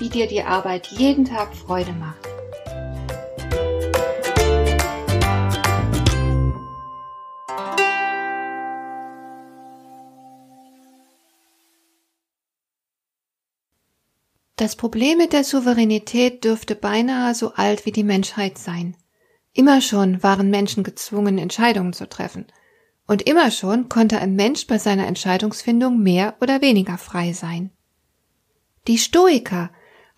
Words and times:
wie 0.00 0.08
dir 0.08 0.26
die 0.26 0.42
Arbeit 0.42 0.88
jeden 0.88 1.24
Tag 1.24 1.54
Freude 1.54 1.92
macht. 1.92 2.26
Das 14.56 14.76
Problem 14.76 15.16
mit 15.16 15.32
der 15.32 15.42
Souveränität 15.42 16.44
dürfte 16.44 16.74
beinahe 16.74 17.34
so 17.34 17.54
alt 17.54 17.86
wie 17.86 17.92
die 17.92 18.04
Menschheit 18.04 18.58
sein. 18.58 18.94
Immer 19.54 19.80
schon 19.80 20.22
waren 20.22 20.50
Menschen 20.50 20.84
gezwungen, 20.84 21.38
Entscheidungen 21.38 21.94
zu 21.94 22.06
treffen. 22.06 22.46
Und 23.06 23.22
immer 23.22 23.50
schon 23.50 23.88
konnte 23.88 24.18
ein 24.18 24.36
Mensch 24.36 24.66
bei 24.66 24.76
seiner 24.76 25.06
Entscheidungsfindung 25.06 26.02
mehr 26.02 26.34
oder 26.42 26.60
weniger 26.60 26.98
frei 26.98 27.32
sein. 27.32 27.70
Die 28.86 28.98
Stoiker 28.98 29.70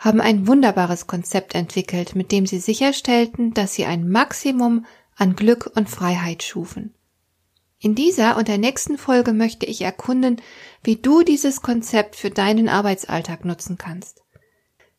haben 0.02 0.20
ein 0.20 0.48
wunderbares 0.48 1.06
Konzept 1.06 1.54
entwickelt, 1.54 2.16
mit 2.16 2.32
dem 2.32 2.44
sie 2.44 2.58
sicherstellten, 2.58 3.54
dass 3.54 3.74
sie 3.74 3.84
ein 3.84 4.08
Maximum 4.08 4.84
an 5.14 5.36
Glück 5.36 5.70
und 5.76 5.88
Freiheit 5.88 6.42
schufen. 6.42 6.92
In 7.78 7.94
dieser 7.94 8.36
und 8.36 8.48
der 8.48 8.58
nächsten 8.58 8.98
Folge 8.98 9.32
möchte 9.32 9.64
ich 9.64 9.80
erkunden, 9.80 10.42
wie 10.82 10.96
du 10.96 11.22
dieses 11.22 11.62
Konzept 11.62 12.16
für 12.16 12.30
deinen 12.30 12.68
Arbeitsalltag 12.68 13.44
nutzen 13.44 13.78
kannst. 13.78 14.22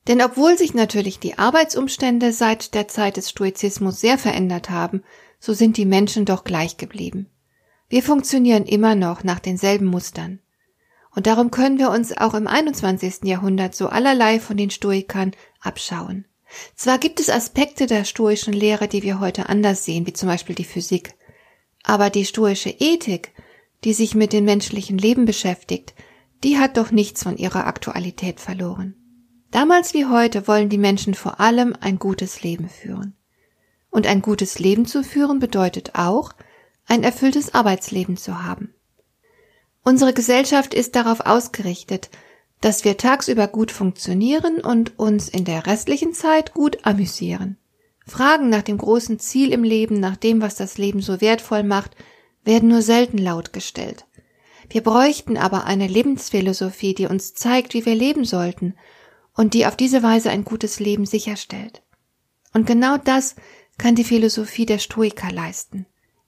Denn 0.08 0.22
obwohl 0.22 0.58
sich 0.58 0.74
natürlich 0.74 1.20
die 1.20 1.38
Arbeitsumstände 1.38 2.32
seit 2.32 2.74
der 2.74 2.88
Zeit 2.88 3.18
des 3.18 3.30
Stoizismus 3.30 4.00
sehr 4.00 4.18
verändert 4.18 4.70
haben, 4.70 5.04
so 5.38 5.52
sind 5.54 5.76
die 5.76 5.86
Menschen 5.86 6.24
doch 6.24 6.46
gleich 6.46 6.78
geblieben. 6.78 7.30
Wir 7.90 8.04
funktionieren 8.04 8.66
immer 8.66 8.96
noch 8.96 9.26
nach 9.26 9.40
denselben 9.40 9.86
Mustern. 9.86 10.40
Und 11.16 11.28
darum 11.28 11.52
können 11.52 11.78
wir 11.78 11.92
uns 11.92 12.16
auch 12.18 12.34
im 12.34 12.48
21. 12.48 13.24
Jahrhundert 13.24 13.76
so 13.76 13.88
allerlei 13.88 14.40
von 14.40 14.58
den 14.58 14.72
Stoikern 14.72 15.32
abschauen. 15.62 16.26
Zwar 16.76 16.98
gibt 16.98 17.20
es 17.20 17.30
Aspekte 17.30 17.88
der 17.88 18.04
stoischen 18.04 18.54
Lehre, 18.54 18.88
die 18.88 19.04
wir 19.04 19.20
heute 19.20 19.50
anders 19.50 19.86
sehen, 19.86 20.06
wie 20.08 20.14
zum 20.14 20.30
Beispiel 20.30 20.56
die 20.56 20.64
Physik, 20.64 21.16
aber 21.84 22.10
die 22.10 22.26
stoische 22.26 22.70
Ethik, 22.70 23.34
die 23.84 23.94
sich 23.94 24.16
mit 24.16 24.34
dem 24.34 24.46
menschlichen 24.46 24.98
Leben 24.98 25.26
beschäftigt, 25.26 25.94
die 26.44 26.58
hat 26.58 26.78
doch 26.78 26.92
nichts 26.92 27.24
von 27.24 27.38
ihrer 27.38 27.68
Aktualität 27.68 28.40
verloren. 28.40 28.96
Damals 29.52 29.94
wie 29.94 30.06
heute 30.06 30.48
wollen 30.48 30.70
die 30.70 30.78
Menschen 30.78 31.14
vor 31.14 31.40
allem 31.40 31.76
ein 31.80 32.00
gutes 32.00 32.42
Leben 32.44 32.70
führen. 32.70 33.16
Und 33.90 34.08
ein 34.08 34.22
gutes 34.22 34.58
Leben 34.58 34.86
zu 34.86 35.04
führen 35.04 35.40
bedeutet 35.40 35.92
auch, 35.94 36.34
ein 36.88 37.04
erfülltes 37.04 37.54
Arbeitsleben 37.54 38.18
zu 38.18 38.44
haben. 38.44 38.74
Unsere 39.84 40.14
Gesellschaft 40.14 40.74
ist 40.74 40.96
darauf 40.96 41.22
ausgerichtet, 41.22 42.10
dass 42.62 42.86
wir 42.86 42.98
tagsüber 42.98 43.48
gut 43.48 43.72
funktionieren 43.72 44.62
und 44.62 44.98
uns 44.98 45.28
in 45.28 45.44
der 45.44 45.66
restlichen 45.68 46.14
Zeit 46.14 46.54
gut 46.54 46.86
amüsieren. 46.86 47.58
Fragen 48.06 48.50
nach 48.50 48.62
dem 48.62 48.78
großen 48.78 49.20
Ziel 49.20 49.52
im 49.52 49.64
Leben, 49.64 50.00
nach 50.00 50.16
dem, 50.16 50.42
was 50.42 50.56
das 50.56 50.78
Leben 50.78 51.02
so 51.02 51.20
wertvoll 51.20 51.64
macht, 51.64 51.96
werden 52.46 52.70
nur 52.70 52.82
selten 52.82 53.18
laut 53.18 53.52
gestellt. 53.52 54.06
Wir 54.70 54.82
bräuchten 54.82 55.38
aber 55.38 55.66
eine 55.66 55.88
Lebensphilosophie, 55.88 56.94
die 56.94 57.08
uns 57.08 57.34
zeigt, 57.34 57.74
wie 57.74 57.86
wir 57.86 57.96
leben 57.96 58.24
sollten 58.24 58.76
und 59.36 59.54
die 59.54 59.66
auf 59.66 59.76
diese 59.76 60.04
Weise 60.04 60.30
ein 60.30 60.46
gutes 60.46 60.80
Leben 60.80 61.06
sicherstellt. 61.06 61.82
Und 62.54 62.66
genau 62.66 62.98
das 62.98 63.36
kann 63.78 63.96
die 63.96 64.04
Philosophie 64.04 64.66
der 64.66 64.80
Stoiker 64.80 65.32
leisten. 65.32 65.86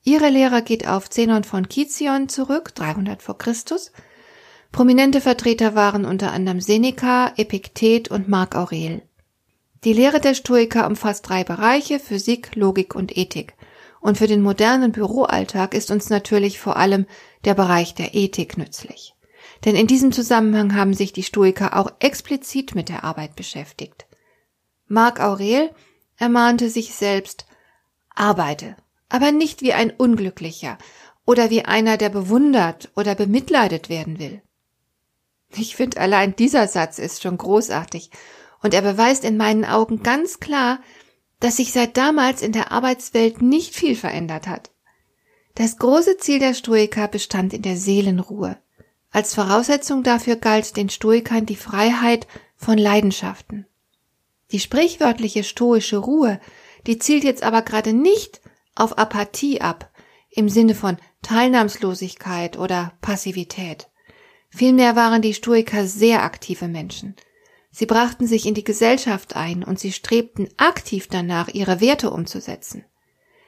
Ihre 0.08 0.30
Lehre 0.30 0.62
geht 0.62 0.88
auf 0.88 1.10
Zenon 1.10 1.44
von 1.44 1.68
Kizion 1.68 2.30
zurück, 2.30 2.76
300 2.76 3.24
vor 3.24 3.40
Christus. 3.40 3.92
Prominente 4.72 5.20
Vertreter 5.20 5.74
waren 5.74 6.06
unter 6.06 6.32
anderem 6.32 6.62
Seneca, 6.62 7.34
Epiktet 7.38 8.12
und 8.12 8.30
Marc 8.30 8.56
Aurel. 8.56 9.02
Die 9.84 9.94
Lehre 9.94 10.20
der 10.20 10.36
Stoiker 10.36 10.86
umfasst 10.86 11.28
drei 11.28 11.44
Bereiche, 11.44 12.00
Physik, 12.00 12.56
Logik 12.56 12.94
und 12.94 13.18
Ethik. 13.18 13.56
Und 14.00 14.20
für 14.20 14.28
den 14.28 14.44
modernen 14.44 14.92
Büroalltag 14.92 15.74
ist 15.74 15.90
uns 15.90 16.12
natürlich 16.12 16.60
vor 16.60 16.78
allem 16.78 17.08
der 17.44 17.56
Bereich 17.56 17.96
der 17.96 18.14
Ethik 18.14 18.60
nützlich. 18.60 19.16
Denn 19.66 19.76
in 19.76 19.88
diesem 19.88 20.12
Zusammenhang 20.12 20.76
haben 20.76 20.94
sich 20.94 21.14
die 21.14 21.24
Stoiker 21.24 21.76
auch 21.76 21.92
explizit 22.00 22.76
mit 22.76 22.90
der 22.90 23.04
Arbeit 23.04 23.36
beschäftigt. 23.36 24.06
Marc 24.88 25.20
Aurel 25.20 25.72
ermahnte 26.18 26.70
sich 26.70 26.94
selbst, 26.94 27.48
arbeite, 28.14 28.76
aber 29.10 29.32
nicht 29.32 29.62
wie 29.62 29.74
ein 29.74 29.92
Unglücklicher 29.92 30.78
oder 31.26 31.50
wie 31.50 31.66
einer, 31.66 31.98
der 31.98 32.10
bewundert 32.10 32.92
oder 32.96 33.16
bemitleidet 33.16 33.90
werden 33.90 34.20
will. 34.20 34.42
Ich 35.50 35.76
finde 35.76 36.00
allein 36.00 36.36
dieser 36.36 36.68
Satz 36.68 37.00
ist 37.00 37.24
schon 37.24 37.38
großartig 37.38 38.10
und 38.62 38.74
er 38.74 38.82
beweist 38.82 39.24
in 39.24 39.38
meinen 39.38 39.66
Augen 39.66 40.04
ganz 40.04 40.40
klar, 40.40 40.80
dass 41.40 41.58
sich 41.58 41.72
seit 41.72 41.98
damals 41.98 42.42
in 42.42 42.52
der 42.52 42.72
Arbeitswelt 42.72 43.42
nicht 43.42 43.76
viel 43.76 43.96
verändert 43.96 44.48
hat. 44.48 44.72
Das 45.56 45.78
große 45.78 46.18
Ziel 46.18 46.40
der 46.40 46.54
Stoiker 46.54 47.08
bestand 47.08 47.54
in 47.54 47.62
der 47.62 47.78
Seelenruhe. 47.78 48.58
Als 49.12 49.34
Voraussetzung 49.34 50.04
dafür 50.04 50.36
galt 50.36 50.76
den 50.76 50.90
Stoikern 50.90 51.46
die 51.46 51.56
Freiheit 51.56 52.28
von 52.58 52.78
Leidenschaften. 52.78 53.66
Die 54.52 54.60
sprichwörtliche 54.60 55.44
stoische 55.44 55.98
Ruhe, 55.98 56.42
die 56.86 57.00
zielt 57.00 57.24
jetzt 57.24 57.44
aber 57.44 57.62
gerade 57.62 57.94
nicht 57.94 58.42
auf 58.76 58.98
Apathie 58.98 59.62
ab, 59.62 59.92
im 60.30 60.50
Sinne 60.50 60.76
von 60.76 60.98
Teilnahmslosigkeit 61.22 62.58
oder 62.58 62.94
Passivität. 63.02 63.88
Vielmehr 64.50 64.96
waren 64.96 65.22
die 65.22 65.34
Stoiker 65.34 65.88
sehr 65.88 66.24
aktive 66.24 66.68
Menschen. 66.68 67.16
Sie 67.72 67.86
brachten 67.86 68.28
sich 68.28 68.46
in 68.46 68.54
die 68.54 68.64
Gesellschaft 68.64 69.36
ein 69.36 69.64
und 69.64 69.80
sie 69.80 69.92
strebten 69.92 70.48
aktiv 70.58 71.08
danach, 71.10 71.50
ihre 71.50 71.82
Werte 71.82 72.10
umzusetzen. 72.10 72.86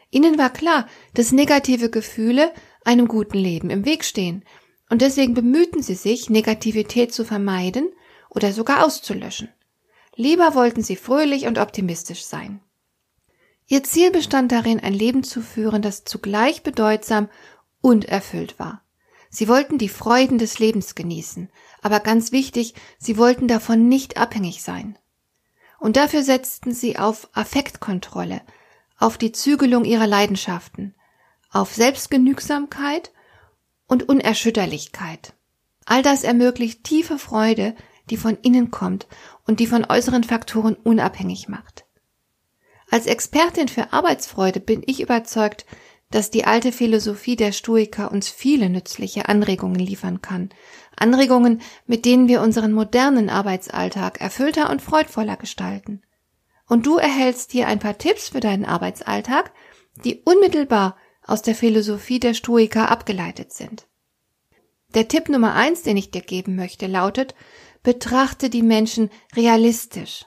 Ihnen 0.09 0.38
war 0.38 0.49
klar, 0.49 0.88
dass 1.13 1.31
negative 1.31 1.89
Gefühle 1.89 2.51
einem 2.83 3.07
guten 3.07 3.38
Leben 3.38 3.69
im 3.69 3.85
Weg 3.85 4.03
stehen, 4.03 4.44
und 4.89 5.01
deswegen 5.01 5.33
bemühten 5.33 5.83
sie 5.83 5.95
sich, 5.95 6.29
Negativität 6.29 7.13
zu 7.13 7.25
vermeiden 7.25 7.89
oder 8.29 8.53
sogar 8.53 8.85
auszulöschen. 8.85 9.49
Lieber 10.15 10.55
wollten 10.55 10.81
sie 10.81 10.95
fröhlich 10.95 11.45
und 11.45 11.57
optimistisch 11.57 12.23
sein. 12.23 12.61
Ihr 13.67 13.83
Ziel 13.83 14.11
bestand 14.11 14.53
darin, 14.53 14.79
ein 14.79 14.94
Leben 14.94 15.23
zu 15.23 15.41
führen, 15.41 15.81
das 15.81 16.05
zugleich 16.05 16.63
bedeutsam 16.63 17.28
und 17.81 18.05
erfüllt 18.05 18.57
war. 18.59 18.81
Sie 19.29 19.50
wollten 19.50 19.78
die 19.78 19.89
Freuden 19.89 20.38
des 20.38 20.59
Lebens 20.59 20.95
genießen, 20.95 21.50
aber 21.81 22.00
ganz 22.00 22.31
wichtig, 22.31 22.75
sie 22.97 23.17
wollten 23.17 23.50
davon 23.50 23.89
nicht 23.89 24.17
abhängig 24.17 24.63
sein. 24.63 24.97
Und 25.79 25.97
dafür 25.97 26.23
setzten 26.23 26.72
sie 26.73 26.97
auf 26.97 27.27
Affektkontrolle, 27.33 28.41
auf 28.97 29.17
die 29.17 29.33
Zügelung 29.33 29.83
ihrer 29.83 30.07
Leidenschaften, 30.07 30.95
auf 31.51 31.73
Selbstgenügsamkeit 31.73 33.11
und 33.85 34.07
Unerschütterlichkeit. 34.07 35.33
All 35.85 36.01
das 36.01 36.23
ermöglicht 36.23 36.86
tiefe 36.86 37.19
Freude, 37.19 37.75
die 38.09 38.18
von 38.18 38.38
innen 38.41 38.71
kommt 38.71 39.07
und 39.45 39.59
die 39.59 39.68
von 39.68 39.86
äußeren 39.86 40.24
Faktoren 40.24 40.75
unabhängig 40.75 41.50
macht. 41.50 41.87
Als 42.89 43.06
Expertin 43.06 43.68
für 43.68 43.92
Arbeitsfreude 43.92 44.60
bin 44.60 44.81
ich 44.86 45.01
überzeugt, 45.01 45.66
dass 46.10 46.31
die 46.31 46.45
alte 46.45 46.72
Philosophie 46.72 47.36
der 47.36 47.51
Stoiker 47.51 48.12
uns 48.12 48.30
viele 48.30 48.69
nützliche 48.69 49.28
Anregungen 49.28 49.80
liefern 49.80 50.22
kann. 50.22 50.50
Anregungen, 50.95 51.62
mit 51.86 52.06
denen 52.06 52.28
wir 52.28 52.42
unseren 52.42 52.72
modernen 52.72 53.30
Arbeitsalltag 53.30 54.22
erfüllter 54.22 54.69
und 54.69 54.81
freudvoller 54.81 55.36
gestalten. 55.36 56.01
Und 56.68 56.86
du 56.86 56.98
erhältst 56.98 57.51
hier 57.51 57.68
ein 57.68 57.80
paar 57.80 57.98
Tipps 57.98 58.30
für 58.30 58.39
deinen 58.39 58.66
Arbeitsalltag, 58.66 59.51
die 60.04 60.22
unmittelbar 60.24 60.95
aus 61.24 61.42
der 61.42 61.56
Philosophie 61.56 62.19
der 62.19 62.34
Stoiker 62.34 62.89
abgeleitet 62.89 63.51
sind. 63.51 63.88
Der 64.95 65.10
Tipp 65.10 65.28
Nummer 65.28 65.54
eins, 65.54 65.84
den 65.84 65.98
ich 65.98 66.12
dir 66.12 66.22
geben 66.22 66.56
möchte, 66.56 66.88
lautet, 66.88 67.36
betrachte 67.84 68.50
die 68.50 68.63
Menschen 68.63 69.10
realistisch. 69.36 70.25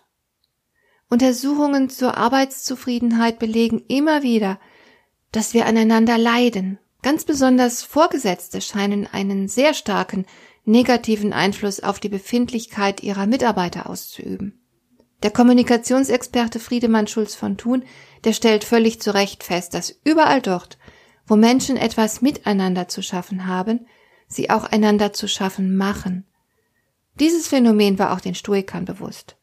Untersuchungen 1.11 1.91
zur 1.91 2.17
Arbeitszufriedenheit 2.17 3.41
belegen 3.41 3.83
immer 3.89 4.23
wieder, 4.23 4.61
dass 5.33 5.55
wir 5.55 5.67
aneinander 5.67 6.17
leiden. 6.17 6.79
Ganz 7.03 7.25
besonders 7.25 7.83
Vorgesetzte 7.83 8.61
scheinen 8.61 9.09
einen 9.09 9.49
sehr 9.49 9.75
starken 9.75 10.25
negativen 10.65 11.33
Einfluss 11.33 11.81
auf 11.81 11.99
die 11.99 12.09
Befindlichkeit 12.09 13.03
ihrer 13.03 13.27
Mitarbeiter 13.27 13.91
auszuüben. 13.91 14.61
Der 15.25 15.33
Kommunikationsexperte 15.33 16.61
Friedemann 16.61 17.09
Schulz 17.09 17.35
von 17.35 17.57
Thun, 17.57 17.83
der 18.23 18.33
stellt 18.33 18.62
völlig 18.62 19.01
zu 19.01 19.12
Recht 19.12 19.43
fest, 19.43 19.75
dass 19.75 19.99
überall 20.05 20.41
dort, 20.41 20.79
wo 21.27 21.35
Menschen 21.35 21.77
etwas 21.77 22.23
miteinander 22.23 22.87
zu 22.87 23.03
schaffen 23.03 23.49
haben, 23.49 23.87
sie 24.29 24.49
auch 24.49 24.65
einander 24.65 25.12
zu 25.12 25.27
schaffen 25.27 25.77
machen. 25.77 26.25
Dieses 27.19 27.49
Phänomen 27.49 27.99
war 27.99 28.12
auch 28.12 28.21
den 28.21 28.37
Stoikern 28.37 28.85
bewusst. 28.85 29.37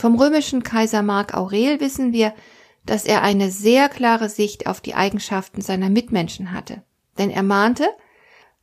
Vom 0.00 0.18
römischen 0.18 0.62
Kaiser 0.62 1.02
Mark 1.02 1.34
Aurel 1.34 1.78
wissen 1.78 2.14
wir, 2.14 2.32
dass 2.86 3.04
er 3.04 3.20
eine 3.20 3.50
sehr 3.50 3.90
klare 3.90 4.30
Sicht 4.30 4.66
auf 4.66 4.80
die 4.80 4.94
Eigenschaften 4.94 5.60
seiner 5.60 5.90
Mitmenschen 5.90 6.52
hatte. 6.52 6.82
Denn 7.18 7.28
er 7.28 7.42
mahnte, 7.42 7.86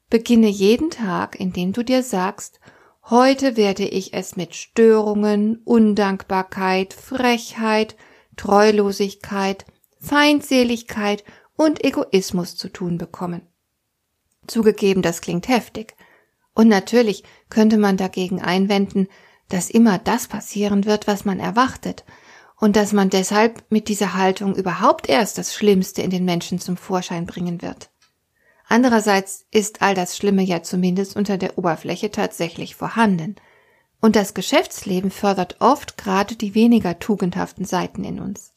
beginne 0.09 0.47
jeden 0.47 0.89
Tag, 0.89 1.39
indem 1.39 1.73
du 1.73 1.83
dir 1.83 2.01
sagst, 2.01 2.59
heute 3.07 3.55
werde 3.55 3.83
ich 3.83 4.15
es 4.15 4.35
mit 4.35 4.55
Störungen, 4.55 5.61
Undankbarkeit, 5.63 6.95
Frechheit, 6.95 7.95
Treulosigkeit, 8.35 9.67
Feindseligkeit 9.99 11.23
und 11.55 11.83
Egoismus 11.83 12.55
zu 12.55 12.67
tun 12.67 12.97
bekommen. 12.97 13.43
Zugegeben, 14.47 15.03
das 15.03 15.21
klingt 15.21 15.47
heftig. 15.49 15.95
Und 16.55 16.67
natürlich 16.67 17.23
könnte 17.51 17.77
man 17.77 17.95
dagegen 17.95 18.41
einwenden, 18.41 19.07
dass 19.49 19.69
immer 19.69 19.97
das 19.97 20.27
passieren 20.27 20.85
wird, 20.85 21.07
was 21.07 21.25
man 21.25 21.39
erwartet, 21.39 22.03
und 22.59 22.75
dass 22.75 22.91
man 22.91 23.09
deshalb 23.09 23.63
mit 23.69 23.87
dieser 23.87 24.15
Haltung 24.15 24.55
überhaupt 24.55 25.09
erst 25.09 25.37
das 25.37 25.53
Schlimmste 25.53 26.01
in 26.01 26.09
den 26.09 26.25
Menschen 26.25 26.59
zum 26.59 26.75
Vorschein 26.75 27.25
bringen 27.25 27.61
wird. 27.61 27.89
Andererseits 28.67 29.45
ist 29.51 29.81
all 29.81 29.93
das 29.93 30.17
Schlimme 30.17 30.43
ja 30.43 30.63
zumindest 30.63 31.15
unter 31.15 31.37
der 31.37 31.57
Oberfläche 31.57 32.11
tatsächlich 32.11 32.75
vorhanden. 32.75 33.35
Und 34.01 34.15
das 34.15 34.33
Geschäftsleben 34.33 35.11
fördert 35.11 35.57
oft 35.59 35.97
gerade 35.97 36.35
die 36.35 36.53
weniger 36.53 36.99
tugendhaften 36.99 37.65
Seiten 37.65 38.03
in 38.03 38.19
uns. 38.19 38.53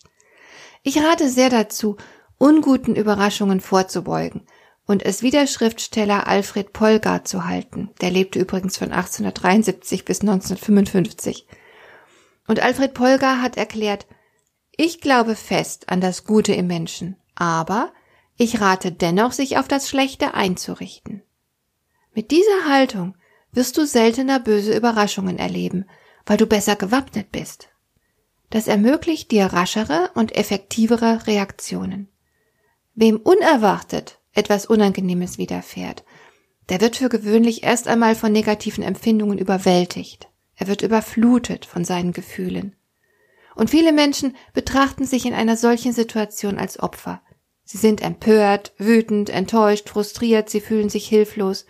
Ich 0.82 0.98
rate 0.98 1.28
sehr 1.28 1.50
dazu, 1.50 1.96
unguten 2.38 2.96
Überraschungen 2.96 3.60
vorzubeugen 3.60 4.46
und 4.90 5.04
es 5.04 5.22
wie 5.22 5.30
der 5.30 5.46
Schriftsteller 5.46 6.26
Alfred 6.26 6.72
Polgar 6.72 7.24
zu 7.24 7.46
halten. 7.46 7.90
Der 8.00 8.10
lebte 8.10 8.40
übrigens 8.40 8.76
von 8.76 8.90
1873 8.90 10.04
bis 10.04 10.20
1955. 10.20 11.46
Und 12.48 12.58
Alfred 12.58 12.92
Polgar 12.92 13.40
hat 13.40 13.56
erklärt, 13.56 14.08
ich 14.76 15.00
glaube 15.00 15.36
fest 15.36 15.90
an 15.90 16.00
das 16.00 16.24
Gute 16.24 16.54
im 16.54 16.66
Menschen, 16.66 17.16
aber 17.36 17.92
ich 18.36 18.60
rate 18.60 18.90
dennoch, 18.90 19.30
sich 19.30 19.58
auf 19.58 19.68
das 19.68 19.88
Schlechte 19.88 20.34
einzurichten. 20.34 21.22
Mit 22.12 22.32
dieser 22.32 22.68
Haltung 22.68 23.14
wirst 23.52 23.78
du 23.78 23.86
seltener 23.86 24.40
böse 24.40 24.76
Überraschungen 24.76 25.38
erleben, 25.38 25.88
weil 26.26 26.36
du 26.36 26.46
besser 26.46 26.74
gewappnet 26.74 27.30
bist. 27.30 27.68
Das 28.50 28.66
ermöglicht 28.66 29.30
dir 29.30 29.46
raschere 29.46 30.10
und 30.14 30.34
effektivere 30.34 31.28
Reaktionen. 31.28 32.08
Wem 32.96 33.18
unerwartet 33.18 34.19
etwas 34.32 34.66
Unangenehmes 34.66 35.38
widerfährt, 35.38 36.04
der 36.68 36.80
wird 36.80 36.96
für 36.96 37.08
gewöhnlich 37.08 37.64
erst 37.64 37.88
einmal 37.88 38.14
von 38.14 38.32
negativen 38.32 38.84
Empfindungen 38.84 39.38
überwältigt. 39.38 40.28
Er 40.54 40.68
wird 40.68 40.82
überflutet 40.82 41.66
von 41.66 41.84
seinen 41.84 42.12
Gefühlen. 42.12 42.76
Und 43.56 43.70
viele 43.70 43.92
Menschen 43.92 44.36
betrachten 44.52 45.04
sich 45.04 45.26
in 45.26 45.34
einer 45.34 45.56
solchen 45.56 45.92
Situation 45.92 46.58
als 46.58 46.78
Opfer. 46.78 47.22
Sie 47.64 47.78
sind 47.78 48.02
empört, 48.02 48.72
wütend, 48.78 49.30
enttäuscht, 49.30 49.88
frustriert, 49.88 50.48
sie 50.48 50.60
fühlen 50.60 50.88
sich 50.88 51.08
hilflos. 51.08 51.66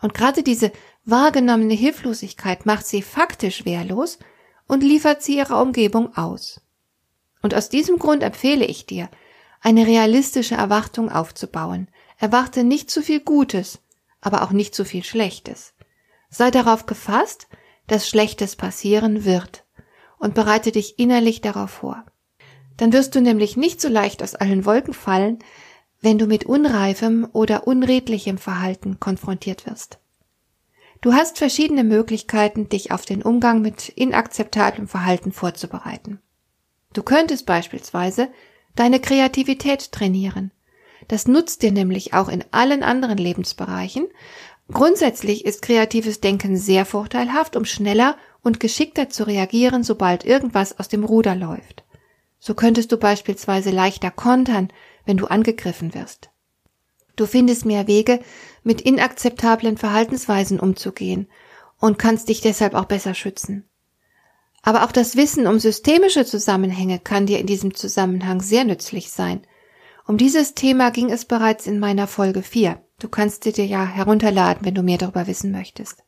Und 0.00 0.14
gerade 0.14 0.42
diese 0.42 0.72
wahrgenommene 1.04 1.74
Hilflosigkeit 1.74 2.64
macht 2.64 2.86
sie 2.86 3.02
faktisch 3.02 3.64
wehrlos 3.64 4.18
und 4.66 4.82
liefert 4.82 5.22
sie 5.22 5.36
ihrer 5.36 5.60
Umgebung 5.60 6.16
aus. 6.16 6.60
Und 7.42 7.54
aus 7.54 7.68
diesem 7.68 7.98
Grund 7.98 8.22
empfehle 8.22 8.64
ich 8.64 8.86
dir, 8.86 9.10
eine 9.62 9.86
realistische 9.86 10.56
Erwartung 10.56 11.10
aufzubauen. 11.10 11.88
Erwarte 12.18 12.64
nicht 12.64 12.90
zu 12.90 13.00
viel 13.00 13.20
Gutes, 13.20 13.80
aber 14.20 14.42
auch 14.42 14.50
nicht 14.50 14.74
zu 14.74 14.84
viel 14.84 15.04
Schlechtes. 15.04 15.74
Sei 16.28 16.50
darauf 16.50 16.86
gefasst, 16.86 17.48
dass 17.86 18.08
Schlechtes 18.08 18.56
passieren 18.56 19.24
wird 19.24 19.64
und 20.18 20.34
bereite 20.34 20.72
dich 20.72 20.98
innerlich 20.98 21.40
darauf 21.40 21.70
vor. 21.70 22.04
Dann 22.76 22.92
wirst 22.92 23.14
du 23.14 23.20
nämlich 23.20 23.56
nicht 23.56 23.80
so 23.80 23.88
leicht 23.88 24.22
aus 24.22 24.34
allen 24.34 24.64
Wolken 24.64 24.94
fallen, 24.94 25.38
wenn 26.00 26.18
du 26.18 26.26
mit 26.26 26.44
unreifem 26.44 27.28
oder 27.32 27.66
unredlichem 27.66 28.38
Verhalten 28.38 28.98
konfrontiert 28.98 29.66
wirst. 29.66 29.98
Du 31.00 31.12
hast 31.12 31.38
verschiedene 31.38 31.84
Möglichkeiten, 31.84 32.68
dich 32.68 32.92
auf 32.92 33.04
den 33.04 33.22
Umgang 33.22 33.60
mit 33.60 33.88
inakzeptablem 33.88 34.88
Verhalten 34.88 35.32
vorzubereiten. 35.32 36.20
Du 36.92 37.02
könntest 37.02 37.46
beispielsweise 37.46 38.28
deine 38.74 39.00
Kreativität 39.00 39.92
trainieren. 39.92 40.50
Das 41.08 41.26
nutzt 41.26 41.62
dir 41.62 41.72
nämlich 41.72 42.14
auch 42.14 42.28
in 42.28 42.44
allen 42.52 42.82
anderen 42.82 43.18
Lebensbereichen. 43.18 44.08
Grundsätzlich 44.70 45.44
ist 45.44 45.62
kreatives 45.62 46.20
Denken 46.20 46.56
sehr 46.56 46.86
vorteilhaft, 46.86 47.56
um 47.56 47.64
schneller 47.64 48.16
und 48.42 48.60
geschickter 48.60 49.08
zu 49.08 49.24
reagieren, 49.24 49.82
sobald 49.82 50.24
irgendwas 50.24 50.78
aus 50.78 50.88
dem 50.88 51.04
Ruder 51.04 51.34
läuft. 51.34 51.84
So 52.38 52.54
könntest 52.54 52.90
du 52.92 52.96
beispielsweise 52.96 53.70
leichter 53.70 54.10
kontern, 54.10 54.68
wenn 55.04 55.16
du 55.16 55.26
angegriffen 55.26 55.94
wirst. 55.94 56.30
Du 57.16 57.26
findest 57.26 57.66
mehr 57.66 57.86
Wege, 57.86 58.20
mit 58.62 58.80
inakzeptablen 58.80 59.76
Verhaltensweisen 59.76 60.58
umzugehen 60.58 61.28
und 61.78 61.98
kannst 61.98 62.28
dich 62.28 62.40
deshalb 62.40 62.74
auch 62.74 62.86
besser 62.86 63.14
schützen. 63.14 63.68
Aber 64.62 64.84
auch 64.84 64.92
das 64.92 65.16
Wissen 65.16 65.46
um 65.46 65.58
systemische 65.58 66.24
Zusammenhänge 66.24 67.00
kann 67.00 67.26
dir 67.26 67.40
in 67.40 67.46
diesem 67.46 67.74
Zusammenhang 67.74 68.40
sehr 68.40 68.64
nützlich 68.64 69.10
sein. 69.10 69.42
Um 70.06 70.16
dieses 70.16 70.54
Thema 70.54 70.90
ging 70.90 71.10
es 71.10 71.24
bereits 71.24 71.66
in 71.66 71.78
meiner 71.78 72.06
Folge 72.06 72.42
4. 72.42 72.80
Du 72.98 73.08
kannst 73.08 73.44
sie 73.44 73.52
dir 73.52 73.66
ja 73.66 73.84
herunterladen, 73.84 74.64
wenn 74.64 74.74
du 74.74 74.82
mehr 74.82 74.98
darüber 74.98 75.26
wissen 75.26 75.50
möchtest. 75.50 76.04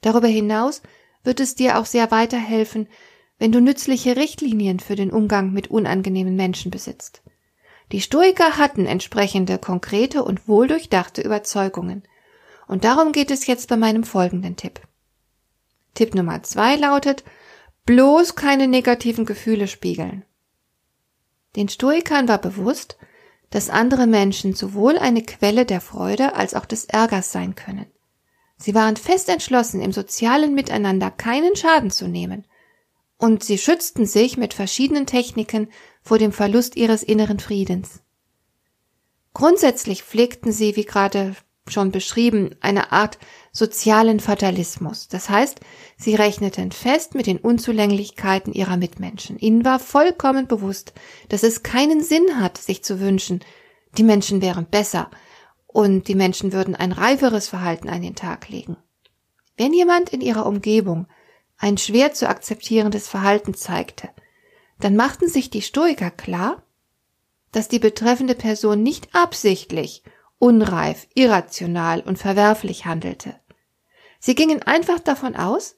Darüber 0.00 0.26
hinaus 0.26 0.82
wird 1.22 1.40
es 1.40 1.54
dir 1.54 1.78
auch 1.78 1.86
sehr 1.86 2.10
weiterhelfen, 2.10 2.88
wenn 3.38 3.52
du 3.52 3.60
nützliche 3.60 4.16
Richtlinien 4.16 4.80
für 4.80 4.96
den 4.96 5.10
Umgang 5.10 5.52
mit 5.52 5.68
unangenehmen 5.68 6.36
Menschen 6.36 6.70
besitzt. 6.70 7.22
Die 7.92 8.00
Stoiker 8.00 8.56
hatten 8.56 8.86
entsprechende 8.86 9.58
konkrete 9.58 10.24
und 10.24 10.48
wohldurchdachte 10.48 11.22
Überzeugungen. 11.22 12.02
Und 12.66 12.84
darum 12.84 13.12
geht 13.12 13.30
es 13.30 13.46
jetzt 13.46 13.68
bei 13.68 13.76
meinem 13.76 14.04
folgenden 14.04 14.56
Tipp. 14.56 14.80
Tipp 15.94 16.14
Nummer 16.14 16.42
zwei 16.42 16.76
lautet, 16.76 17.24
bloß 17.86 18.34
keine 18.34 18.68
negativen 18.68 19.24
Gefühle 19.26 19.68
spiegeln. 19.68 20.24
Den 21.56 21.68
Stoikern 21.68 22.28
war 22.28 22.38
bewusst, 22.38 22.96
dass 23.50 23.70
andere 23.70 24.06
Menschen 24.06 24.54
sowohl 24.54 24.98
eine 24.98 25.22
Quelle 25.22 25.64
der 25.64 25.80
Freude 25.80 26.34
als 26.34 26.54
auch 26.54 26.64
des 26.64 26.86
Ärgers 26.86 27.30
sein 27.30 27.54
können. 27.54 27.86
Sie 28.56 28.74
waren 28.74 28.96
fest 28.96 29.28
entschlossen, 29.28 29.80
im 29.80 29.92
sozialen 29.92 30.54
Miteinander 30.54 31.10
keinen 31.10 31.54
Schaden 31.56 31.90
zu 31.90 32.08
nehmen, 32.08 32.46
und 33.16 33.44
sie 33.44 33.58
schützten 33.58 34.06
sich 34.06 34.36
mit 34.36 34.54
verschiedenen 34.54 35.06
Techniken 35.06 35.68
vor 36.02 36.18
dem 36.18 36.32
Verlust 36.32 36.76
ihres 36.76 37.02
inneren 37.02 37.38
Friedens. 37.38 38.00
Grundsätzlich 39.34 40.02
pflegten 40.02 40.52
sie, 40.52 40.76
wie 40.76 40.84
gerade 40.84 41.34
schon 41.68 41.90
beschrieben, 41.90 42.54
eine 42.60 42.92
Art 42.92 43.18
sozialen 43.52 44.20
Fatalismus. 44.20 45.08
Das 45.08 45.30
heißt, 45.30 45.60
sie 45.96 46.14
rechneten 46.14 46.72
fest 46.72 47.14
mit 47.14 47.26
den 47.26 47.38
Unzulänglichkeiten 47.38 48.52
ihrer 48.52 48.76
Mitmenschen. 48.76 49.38
Ihnen 49.38 49.64
war 49.64 49.78
vollkommen 49.78 50.46
bewusst, 50.46 50.92
dass 51.28 51.42
es 51.42 51.62
keinen 51.62 52.02
Sinn 52.02 52.40
hat, 52.40 52.58
sich 52.58 52.84
zu 52.84 53.00
wünschen, 53.00 53.40
die 53.96 54.02
Menschen 54.02 54.42
wären 54.42 54.66
besser 54.66 55.10
und 55.66 56.08
die 56.08 56.14
Menschen 56.14 56.52
würden 56.52 56.74
ein 56.74 56.92
reiferes 56.92 57.48
Verhalten 57.48 57.88
an 57.88 58.02
den 58.02 58.14
Tag 58.14 58.48
legen. 58.48 58.76
Wenn 59.56 59.72
jemand 59.72 60.10
in 60.10 60.20
ihrer 60.20 60.46
Umgebung 60.46 61.06
ein 61.56 61.78
schwer 61.78 62.12
zu 62.12 62.28
akzeptierendes 62.28 63.08
Verhalten 63.08 63.54
zeigte, 63.54 64.10
dann 64.80 64.96
machten 64.96 65.28
sich 65.28 65.50
die 65.50 65.62
Stoiker 65.62 66.10
klar, 66.10 66.62
dass 67.52 67.68
die 67.68 67.78
betreffende 67.78 68.34
Person 68.34 68.82
nicht 68.82 69.14
absichtlich 69.14 70.02
unreif, 70.44 71.08
irrational 71.14 72.02
und 72.02 72.18
verwerflich 72.18 72.84
handelte. 72.84 73.34
Sie 74.20 74.34
gingen 74.34 74.60
einfach 74.62 75.00
davon 75.00 75.36
aus, 75.36 75.74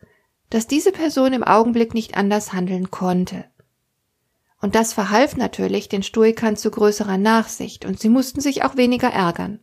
dass 0.51 0.67
diese 0.67 0.91
Person 0.91 1.33
im 1.33 1.45
Augenblick 1.45 1.95
nicht 1.95 2.17
anders 2.17 2.53
handeln 2.53 2.91
konnte. 2.91 3.45
Und 4.61 4.75
das 4.75 4.93
verhalf 4.93 5.37
natürlich 5.37 5.89
den 5.89 6.03
Stoikern 6.03 6.57
zu 6.57 6.73
größerer 6.73 7.17
Nachsicht, 7.17 7.85
und 7.85 8.01
sie 8.01 8.09
mussten 8.09 8.41
sich 8.41 8.65
auch 8.65 8.77
weniger 8.77 9.09
ärgern. 9.09 9.61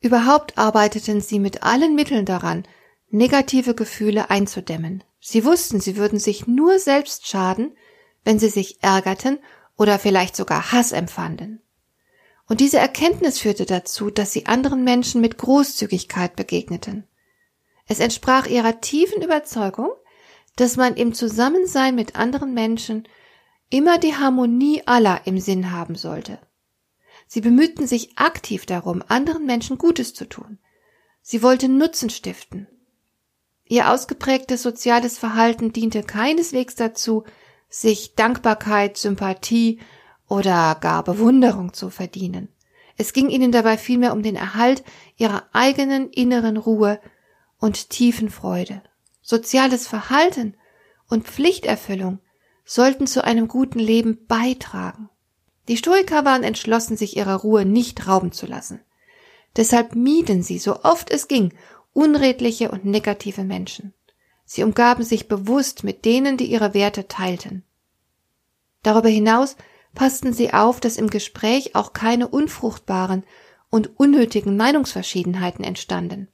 Überhaupt 0.00 0.58
arbeiteten 0.58 1.22
sie 1.22 1.38
mit 1.38 1.62
allen 1.62 1.94
Mitteln 1.94 2.26
daran, 2.26 2.64
negative 3.08 3.74
Gefühle 3.74 4.28
einzudämmen. 4.28 5.02
Sie 5.18 5.46
wussten, 5.46 5.80
sie 5.80 5.96
würden 5.96 6.18
sich 6.18 6.46
nur 6.46 6.78
selbst 6.78 7.26
schaden, 7.26 7.74
wenn 8.22 8.38
sie 8.38 8.50
sich 8.50 8.82
ärgerten 8.82 9.38
oder 9.78 9.98
vielleicht 9.98 10.36
sogar 10.36 10.72
Hass 10.72 10.92
empfanden. 10.92 11.63
Und 12.46 12.60
diese 12.60 12.78
Erkenntnis 12.78 13.38
führte 13.38 13.64
dazu, 13.64 14.10
dass 14.10 14.32
sie 14.32 14.46
anderen 14.46 14.84
Menschen 14.84 15.20
mit 15.20 15.38
Großzügigkeit 15.38 16.36
begegneten. 16.36 17.06
Es 17.86 18.00
entsprach 18.00 18.46
ihrer 18.46 18.80
tiefen 18.80 19.22
Überzeugung, 19.22 19.90
dass 20.56 20.76
man 20.76 20.94
im 20.94 21.14
Zusammensein 21.14 21.94
mit 21.94 22.16
anderen 22.16 22.54
Menschen 22.54 23.08
immer 23.70 23.98
die 23.98 24.14
Harmonie 24.14 24.82
aller 24.86 25.22
im 25.26 25.38
Sinn 25.38 25.72
haben 25.72 25.96
sollte. 25.96 26.38
Sie 27.26 27.40
bemühten 27.40 27.86
sich 27.86 28.16
aktiv 28.18 28.66
darum, 28.66 29.02
anderen 29.08 29.46
Menschen 29.46 29.78
Gutes 29.78 30.14
zu 30.14 30.28
tun. 30.28 30.58
Sie 31.22 31.42
wollten 31.42 31.78
Nutzen 31.78 32.10
stiften. 32.10 32.68
Ihr 33.64 33.90
ausgeprägtes 33.90 34.62
soziales 34.62 35.18
Verhalten 35.18 35.72
diente 35.72 36.02
keineswegs 36.02 36.74
dazu, 36.74 37.24
sich 37.68 38.14
Dankbarkeit, 38.14 38.98
Sympathie 38.98 39.80
oder 40.34 40.76
gar 40.80 41.04
Bewunderung 41.04 41.72
zu 41.72 41.90
verdienen. 41.90 42.48
Es 42.96 43.12
ging 43.12 43.28
ihnen 43.28 43.52
dabei 43.52 43.78
vielmehr 43.78 44.12
um 44.12 44.22
den 44.22 44.36
Erhalt 44.36 44.84
ihrer 45.16 45.44
eigenen 45.52 46.10
inneren 46.10 46.56
Ruhe 46.56 47.00
und 47.58 47.90
tiefen 47.90 48.30
Freude. 48.30 48.82
Soziales 49.22 49.86
Verhalten 49.86 50.56
und 51.08 51.24
Pflichterfüllung 51.24 52.18
sollten 52.64 53.06
zu 53.06 53.24
einem 53.24 53.48
guten 53.48 53.78
Leben 53.78 54.26
beitragen. 54.26 55.08
Die 55.68 55.76
Stoiker 55.76 56.24
waren 56.24 56.42
entschlossen, 56.42 56.96
sich 56.96 57.16
ihrer 57.16 57.36
Ruhe 57.36 57.64
nicht 57.64 58.06
rauben 58.06 58.32
zu 58.32 58.46
lassen. 58.46 58.80
Deshalb 59.56 59.94
mieden 59.94 60.42
sie, 60.42 60.58
so 60.58 60.82
oft 60.82 61.10
es 61.10 61.28
ging, 61.28 61.54
unredliche 61.92 62.70
und 62.70 62.84
negative 62.84 63.44
Menschen. 63.44 63.94
Sie 64.44 64.62
umgaben 64.62 65.04
sich 65.04 65.28
bewusst 65.28 65.84
mit 65.84 66.04
denen, 66.04 66.36
die 66.36 66.46
ihre 66.46 66.74
Werte 66.74 67.08
teilten. 67.08 67.64
Darüber 68.82 69.08
hinaus 69.08 69.56
passten 69.94 70.32
sie 70.32 70.52
auf, 70.52 70.80
dass 70.80 70.96
im 70.96 71.08
Gespräch 71.08 71.74
auch 71.74 71.92
keine 71.92 72.28
unfruchtbaren 72.28 73.24
und 73.70 73.98
unnötigen 73.98 74.56
Meinungsverschiedenheiten 74.56 75.64
entstanden. 75.64 76.28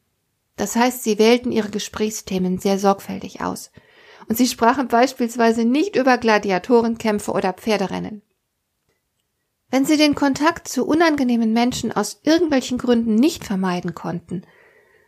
Das 0.57 0.77
heißt, 0.77 1.03
sie 1.03 1.19
wählten 1.19 1.53
ihre 1.53 1.71
Gesprächsthemen 1.71 2.59
sehr 2.59 2.79
sorgfältig 2.79 3.41
aus. 3.41 3.71
Und 4.29 4.37
sie 4.37 4.47
sprachen 4.47 4.89
beispielsweise 4.89 5.65
nicht 5.65 5.97
über 5.97 6.19
Gladiatorenkämpfe 6.19 7.33
oder 7.33 7.53
Pferderennen. 7.53 8.23
Wenn 9.71 9.85
sie 9.85 9.97
den 9.97 10.15
Kontakt 10.15 10.69
zu 10.69 10.87
unangenehmen 10.87 11.53
Menschen 11.53 11.93
aus 11.93 12.21
irgendwelchen 12.25 12.77
Gründen 12.77 13.15
nicht 13.15 13.45
vermeiden 13.45 13.95
konnten, 13.95 14.43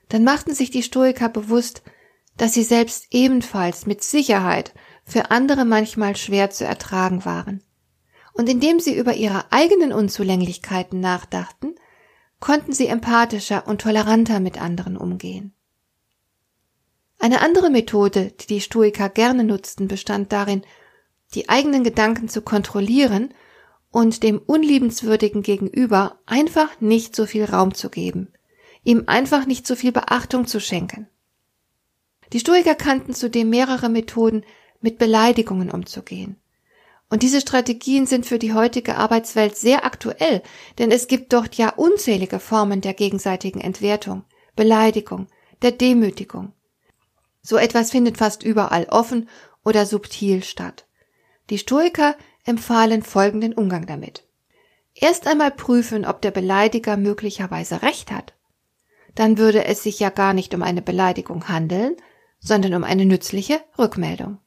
dann 0.08 0.24
machten 0.24 0.54
sich 0.54 0.70
die 0.70 0.82
Stoiker 0.82 1.28
bewusst, 1.28 1.82
dass 2.36 2.54
sie 2.54 2.62
selbst 2.62 3.06
ebenfalls 3.10 3.86
mit 3.86 4.02
Sicherheit 4.02 4.72
für 5.04 5.30
andere 5.30 5.64
manchmal 5.64 6.16
schwer 6.16 6.50
zu 6.50 6.64
ertragen 6.64 7.24
waren. 7.24 7.62
Und 8.32 8.48
indem 8.48 8.80
sie 8.80 8.96
über 8.96 9.14
ihre 9.14 9.52
eigenen 9.52 9.92
Unzulänglichkeiten 9.92 11.00
nachdachten, 11.00 11.74
konnten 12.40 12.72
sie 12.72 12.86
empathischer 12.86 13.66
und 13.66 13.80
toleranter 13.80 14.40
mit 14.40 14.60
anderen 14.60 14.96
umgehen. 14.96 15.54
Eine 17.18 17.40
andere 17.40 17.70
Methode, 17.70 18.32
die 18.40 18.46
die 18.46 18.60
Stoiker 18.60 19.08
gerne 19.08 19.44
nutzten, 19.44 19.86
bestand 19.86 20.32
darin, 20.32 20.62
die 21.34 21.48
eigenen 21.48 21.84
Gedanken 21.84 22.28
zu 22.28 22.42
kontrollieren 22.42 23.32
und 23.92 24.22
dem 24.22 24.38
Unliebenswürdigen 24.38 25.42
gegenüber 25.42 26.18
einfach 26.26 26.80
nicht 26.80 27.14
so 27.14 27.26
viel 27.26 27.44
Raum 27.44 27.74
zu 27.74 27.90
geben, 27.90 28.32
ihm 28.82 29.04
einfach 29.06 29.46
nicht 29.46 29.66
so 29.66 29.76
viel 29.76 29.92
Beachtung 29.92 30.46
zu 30.48 30.58
schenken. 30.58 31.06
Die 32.32 32.40
Stoiker 32.40 32.74
kannten 32.74 33.14
zudem 33.14 33.50
mehrere 33.50 33.88
Methoden, 33.88 34.44
mit 34.80 34.98
Beleidigungen 34.98 35.70
umzugehen. 35.70 36.41
Und 37.12 37.22
diese 37.22 37.42
Strategien 37.42 38.06
sind 38.06 38.24
für 38.24 38.38
die 38.38 38.54
heutige 38.54 38.96
Arbeitswelt 38.96 39.54
sehr 39.54 39.84
aktuell, 39.84 40.42
denn 40.78 40.90
es 40.90 41.08
gibt 41.08 41.34
dort 41.34 41.56
ja 41.56 41.68
unzählige 41.68 42.40
Formen 42.40 42.80
der 42.80 42.94
gegenseitigen 42.94 43.60
Entwertung, 43.60 44.24
Beleidigung, 44.56 45.26
der 45.60 45.72
Demütigung. 45.72 46.54
So 47.42 47.58
etwas 47.58 47.90
findet 47.90 48.16
fast 48.16 48.42
überall 48.42 48.86
offen 48.88 49.28
oder 49.62 49.84
subtil 49.84 50.42
statt. 50.42 50.86
Die 51.50 51.58
Stoiker 51.58 52.16
empfahlen 52.46 53.02
folgenden 53.02 53.52
Umgang 53.52 53.84
damit. 53.84 54.26
Erst 54.94 55.26
einmal 55.26 55.50
prüfen, 55.50 56.06
ob 56.06 56.22
der 56.22 56.30
Beleidiger 56.30 56.96
möglicherweise 56.96 57.82
recht 57.82 58.10
hat. 58.10 58.32
Dann 59.14 59.36
würde 59.36 59.66
es 59.66 59.82
sich 59.82 60.00
ja 60.00 60.08
gar 60.08 60.32
nicht 60.32 60.54
um 60.54 60.62
eine 60.62 60.80
Beleidigung 60.80 61.46
handeln, 61.50 61.94
sondern 62.40 62.72
um 62.72 62.84
eine 62.84 63.04
nützliche 63.04 63.60
Rückmeldung. 63.78 64.38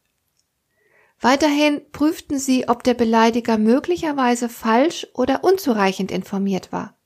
Weiterhin 1.21 1.81
prüften 1.91 2.39
sie, 2.39 2.67
ob 2.67 2.83
der 2.83 2.93
Beleidiger 2.93 3.57
möglicherweise 3.57 4.49
falsch 4.49 5.07
oder 5.13 5.43
unzureichend 5.43 6.11
informiert 6.11 6.71
war. 6.71 6.97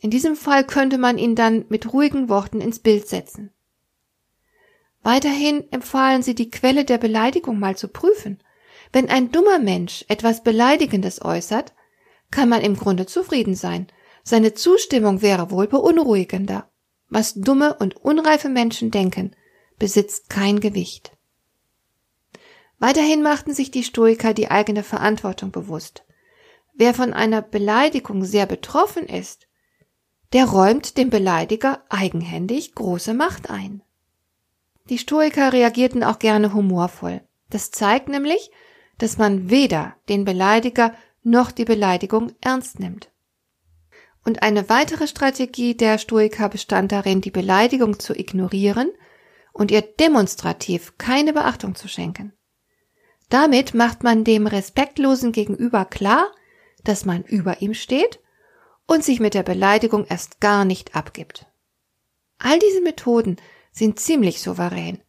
In 0.00 0.10
diesem 0.10 0.36
Fall 0.36 0.64
könnte 0.64 0.98
man 0.98 1.18
ihn 1.18 1.34
dann 1.34 1.64
mit 1.68 1.92
ruhigen 1.92 2.28
Worten 2.28 2.60
ins 2.60 2.78
Bild 2.78 3.06
setzen. 3.08 3.52
Weiterhin 5.02 5.64
empfahlen 5.72 6.22
sie, 6.22 6.34
die 6.34 6.50
Quelle 6.50 6.84
der 6.84 6.98
Beleidigung 6.98 7.58
mal 7.58 7.76
zu 7.76 7.88
prüfen. 7.88 8.42
Wenn 8.92 9.08
ein 9.08 9.30
dummer 9.30 9.58
Mensch 9.58 10.04
etwas 10.08 10.42
Beleidigendes 10.42 11.22
äußert, 11.22 11.74
kann 12.30 12.48
man 12.48 12.60
im 12.60 12.76
Grunde 12.76 13.06
zufrieden 13.06 13.54
sein. 13.54 13.86
Seine 14.22 14.54
Zustimmung 14.54 15.22
wäre 15.22 15.50
wohl 15.50 15.66
beunruhigender. 15.66 16.70
Was 17.08 17.34
dumme 17.34 17.74
und 17.74 17.96
unreife 17.96 18.48
Menschen 18.48 18.90
denken, 18.90 19.34
besitzt 19.78 20.28
kein 20.28 20.60
Gewicht. 20.60 21.16
Weiterhin 22.80 23.22
machten 23.22 23.54
sich 23.54 23.70
die 23.70 23.84
Stoiker 23.84 24.32
die 24.34 24.50
eigene 24.50 24.82
Verantwortung 24.82 25.52
bewusst. 25.52 26.04
Wer 26.74 26.94
von 26.94 27.12
einer 27.12 27.42
Beleidigung 27.42 28.24
sehr 28.24 28.46
betroffen 28.46 29.06
ist, 29.06 29.46
der 30.32 30.46
räumt 30.46 30.96
dem 30.96 31.10
Beleidiger 31.10 31.84
eigenhändig 31.90 32.74
große 32.74 33.12
Macht 33.12 33.50
ein. 33.50 33.82
Die 34.88 34.96
Stoiker 34.96 35.52
reagierten 35.52 36.02
auch 36.02 36.18
gerne 36.18 36.54
humorvoll. 36.54 37.20
Das 37.50 37.70
zeigt 37.70 38.08
nämlich, 38.08 38.50
dass 38.96 39.18
man 39.18 39.50
weder 39.50 39.94
den 40.08 40.24
Beleidiger 40.24 40.94
noch 41.22 41.50
die 41.50 41.66
Beleidigung 41.66 42.32
ernst 42.40 42.80
nimmt. 42.80 43.10
Und 44.24 44.42
eine 44.42 44.70
weitere 44.70 45.06
Strategie 45.06 45.76
der 45.76 45.98
Stoiker 45.98 46.48
bestand 46.48 46.92
darin, 46.92 47.20
die 47.20 47.30
Beleidigung 47.30 47.98
zu 47.98 48.18
ignorieren 48.18 48.90
und 49.52 49.70
ihr 49.70 49.82
demonstrativ 49.82 50.96
keine 50.96 51.34
Beachtung 51.34 51.74
zu 51.74 51.86
schenken. 51.86 52.32
Damit 53.30 53.74
macht 53.74 54.02
man 54.02 54.24
dem 54.24 54.46
Respektlosen 54.46 55.32
gegenüber 55.32 55.84
klar, 55.84 56.30
dass 56.84 57.04
man 57.04 57.22
über 57.22 57.62
ihm 57.62 57.74
steht 57.74 58.18
und 58.86 59.04
sich 59.04 59.20
mit 59.20 59.34
der 59.34 59.44
Beleidigung 59.44 60.04
erst 60.04 60.40
gar 60.40 60.64
nicht 60.64 60.96
abgibt. 60.96 61.46
All 62.38 62.58
diese 62.58 62.82
Methoden 62.82 63.36
sind 63.72 64.00
ziemlich 64.00 64.40
souverän 64.40 65.00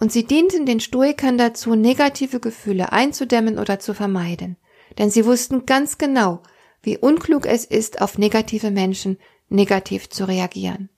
und 0.00 0.10
sie 0.10 0.24
dienten 0.24 0.66
den 0.66 0.80
Stoikern 0.80 1.38
dazu, 1.38 1.76
negative 1.76 2.40
Gefühle 2.40 2.90
einzudämmen 2.92 3.58
oder 3.58 3.78
zu 3.78 3.94
vermeiden, 3.94 4.56
denn 4.98 5.10
sie 5.10 5.24
wussten 5.24 5.64
ganz 5.64 5.96
genau, 5.96 6.42
wie 6.82 6.98
unklug 6.98 7.46
es 7.46 7.64
ist, 7.64 8.00
auf 8.00 8.18
negative 8.18 8.72
Menschen 8.72 9.18
negativ 9.48 10.08
zu 10.08 10.26
reagieren. 10.26 10.88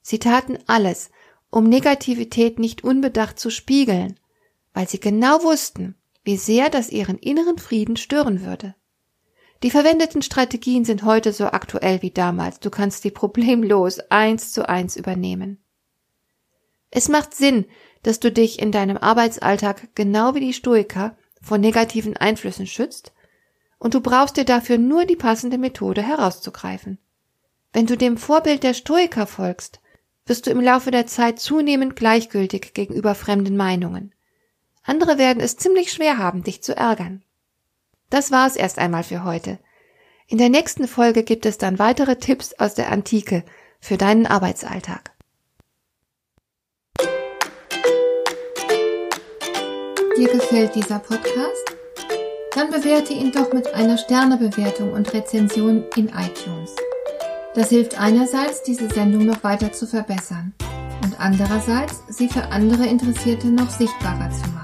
Sie 0.00 0.18
taten 0.18 0.58
alles, 0.66 1.10
um 1.50 1.64
Negativität 1.64 2.58
nicht 2.58 2.82
unbedacht 2.82 3.38
zu 3.38 3.50
spiegeln, 3.50 4.18
weil 4.72 4.88
sie 4.88 5.00
genau 5.00 5.42
wussten, 5.42 5.96
wie 6.24 6.36
sehr 6.36 6.70
das 6.70 6.90
ihren 6.90 7.18
inneren 7.18 7.58
Frieden 7.58 7.96
stören 7.96 8.44
würde. 8.44 8.74
Die 9.62 9.70
verwendeten 9.70 10.22
Strategien 10.22 10.84
sind 10.84 11.04
heute 11.04 11.32
so 11.32 11.46
aktuell 11.46 12.02
wie 12.02 12.10
damals. 12.10 12.60
Du 12.60 12.70
kannst 12.70 13.04
die 13.04 13.10
problemlos 13.10 14.00
eins 14.10 14.52
zu 14.52 14.68
eins 14.68 14.96
übernehmen. 14.96 15.62
Es 16.90 17.08
macht 17.08 17.34
Sinn, 17.34 17.66
dass 18.02 18.20
du 18.20 18.30
dich 18.30 18.60
in 18.60 18.72
deinem 18.72 18.96
Arbeitsalltag 18.96 19.94
genau 19.94 20.34
wie 20.34 20.40
die 20.40 20.52
Stoiker 20.52 21.16
vor 21.40 21.58
negativen 21.58 22.16
Einflüssen 22.16 22.66
schützt 22.66 23.12
und 23.78 23.94
du 23.94 24.00
brauchst 24.00 24.36
dir 24.36 24.44
dafür 24.44 24.78
nur 24.78 25.04
die 25.04 25.16
passende 25.16 25.58
Methode 25.58 26.02
herauszugreifen. 26.02 26.98
Wenn 27.72 27.86
du 27.86 27.96
dem 27.96 28.16
Vorbild 28.16 28.62
der 28.62 28.72
Stoiker 28.72 29.26
folgst, 29.26 29.80
wirst 30.26 30.46
du 30.46 30.50
im 30.50 30.60
Laufe 30.60 30.90
der 30.90 31.06
Zeit 31.06 31.40
zunehmend 31.40 31.96
gleichgültig 31.96 32.72
gegenüber 32.72 33.14
fremden 33.14 33.56
Meinungen. 33.56 34.13
Andere 34.84 35.18
werden 35.18 35.40
es 35.42 35.56
ziemlich 35.56 35.92
schwer 35.92 36.18
haben, 36.18 36.44
dich 36.44 36.62
zu 36.62 36.76
ärgern. 36.76 37.22
Das 38.10 38.30
war's 38.30 38.54
erst 38.54 38.78
einmal 38.78 39.02
für 39.02 39.24
heute. 39.24 39.58
In 40.28 40.38
der 40.38 40.50
nächsten 40.50 40.86
Folge 40.86 41.22
gibt 41.22 41.46
es 41.46 41.58
dann 41.58 41.78
weitere 41.78 42.16
Tipps 42.16 42.54
aus 42.54 42.74
der 42.74 42.92
Antike 42.92 43.44
für 43.80 43.96
deinen 43.96 44.26
Arbeitsalltag. 44.26 45.10
Dir 50.16 50.28
gefällt 50.28 50.74
dieser 50.74 51.00
Podcast? 51.00 51.74
Dann 52.54 52.70
bewerte 52.70 53.12
ihn 53.12 53.32
doch 53.32 53.52
mit 53.52 53.74
einer 53.74 53.98
Sternebewertung 53.98 54.92
und 54.92 55.12
Rezension 55.12 55.84
in 55.96 56.08
iTunes. 56.08 56.76
Das 57.54 57.70
hilft 57.70 57.98
einerseits, 57.98 58.62
diese 58.62 58.88
Sendung 58.88 59.26
noch 59.26 59.42
weiter 59.42 59.72
zu 59.72 59.86
verbessern 59.86 60.54
und 61.02 61.18
andererseits, 61.18 62.02
sie 62.08 62.28
für 62.28 62.44
andere 62.44 62.86
Interessierte 62.86 63.48
noch 63.48 63.70
sichtbarer 63.70 64.30
zu 64.30 64.48
machen. 64.50 64.63